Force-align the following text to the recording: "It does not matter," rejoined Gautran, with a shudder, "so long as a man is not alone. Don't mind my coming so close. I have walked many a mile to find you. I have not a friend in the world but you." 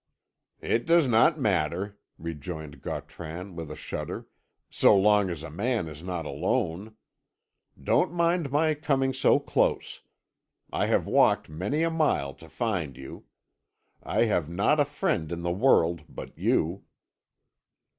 "It 0.63 0.87
does 0.87 1.05
not 1.05 1.39
matter," 1.39 1.99
rejoined 2.17 2.81
Gautran, 2.81 3.55
with 3.55 3.69
a 3.69 3.75
shudder, 3.75 4.25
"so 4.67 4.97
long 4.97 5.29
as 5.29 5.43
a 5.43 5.51
man 5.51 5.87
is 5.87 6.01
not 6.01 6.25
alone. 6.25 6.95
Don't 7.79 8.11
mind 8.11 8.51
my 8.51 8.73
coming 8.73 9.13
so 9.13 9.37
close. 9.39 10.01
I 10.73 10.87
have 10.87 11.05
walked 11.05 11.49
many 11.49 11.83
a 11.83 11.91
mile 11.91 12.33
to 12.33 12.49
find 12.49 12.97
you. 12.97 13.25
I 14.01 14.23
have 14.23 14.49
not 14.49 14.79
a 14.79 14.85
friend 14.85 15.31
in 15.31 15.43
the 15.43 15.51
world 15.53 16.01
but 16.09 16.35
you." 16.35 16.83